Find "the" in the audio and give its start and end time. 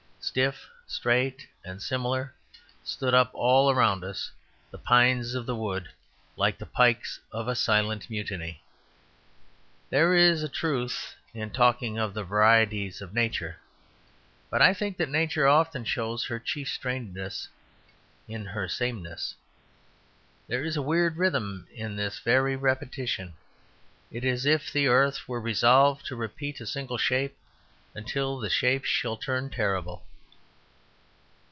4.69-4.77, 5.47-5.55, 6.59-6.65, 12.13-12.23, 24.71-24.85, 28.37-28.51